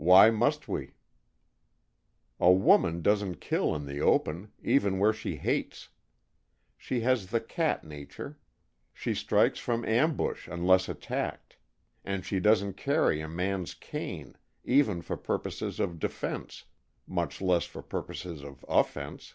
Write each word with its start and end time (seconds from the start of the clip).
"Why 0.00 0.30
must 0.30 0.68
we?" 0.68 0.94
"A 2.40 2.50
woman 2.50 3.02
doesn't 3.02 3.42
kill 3.42 3.74
in 3.76 3.84
the 3.84 4.00
open, 4.00 4.52
even 4.62 4.98
where 4.98 5.12
she 5.12 5.36
hates. 5.36 5.90
She 6.78 7.00
has 7.00 7.26
the 7.26 7.42
cat 7.42 7.84
nature. 7.84 8.38
She 8.94 9.14
strikes 9.14 9.58
from 9.58 9.84
ambush, 9.84 10.48
unless 10.48 10.88
attacked. 10.88 11.58
And 12.06 12.24
she 12.24 12.40
doesn't 12.40 12.78
carry 12.78 13.20
a 13.20 13.28
man's 13.28 13.74
cane, 13.74 14.36
even 14.64 15.02
for 15.02 15.18
purposes 15.18 15.78
of 15.78 15.98
defense, 15.98 16.64
much 17.06 17.42
less 17.42 17.64
for 17.66 17.82
purposes 17.82 18.42
of 18.42 18.64
offense." 18.66 19.34